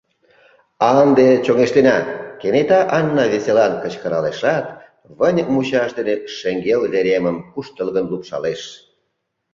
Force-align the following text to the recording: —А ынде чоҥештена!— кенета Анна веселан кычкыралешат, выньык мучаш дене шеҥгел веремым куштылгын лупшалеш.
—А 0.85 0.87
ынде 1.03 1.27
чоҥештена!— 1.45 1.97
кенета 2.39 2.79
Анна 2.97 3.25
веселан 3.33 3.73
кычкыралешат, 3.83 4.65
выньык 5.19 5.47
мучаш 5.53 5.89
дене 5.97 6.15
шеҥгел 6.37 6.81
веремым 6.93 7.37
куштылгын 7.53 8.05
лупшалеш. 8.11 8.61